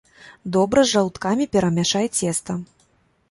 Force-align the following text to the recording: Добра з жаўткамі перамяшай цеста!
Добра 0.55 0.83
з 0.85 0.91
жаўткамі 0.93 1.45
перамяшай 1.55 2.09
цеста! 2.19 2.57